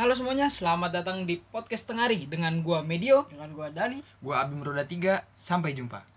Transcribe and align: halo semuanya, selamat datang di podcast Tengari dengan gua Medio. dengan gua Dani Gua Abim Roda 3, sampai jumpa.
halo 0.00 0.16
semuanya, 0.16 0.48
selamat 0.48 0.96
datang 0.96 1.28
di 1.28 1.44
podcast 1.52 1.84
Tengari 1.84 2.24
dengan 2.24 2.56
gua 2.64 2.80
Medio. 2.80 3.28
dengan 3.28 3.52
gua 3.52 3.68
Dani 3.68 4.00
Gua 4.24 4.40
Abim 4.40 4.64
Roda 4.64 4.80
3, 4.80 5.28
sampai 5.36 5.76
jumpa. 5.76 6.08